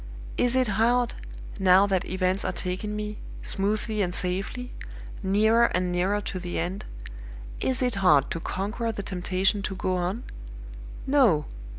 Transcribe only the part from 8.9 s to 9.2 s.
the